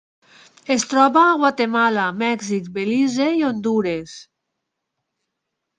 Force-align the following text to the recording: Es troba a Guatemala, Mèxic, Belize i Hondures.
Es 0.75 0.85
troba 0.93 1.25
a 1.25 1.35
Guatemala, 1.41 2.07
Mèxic, 2.23 2.73
Belize 2.79 3.29
i 3.43 3.47
Hondures. 3.53 4.19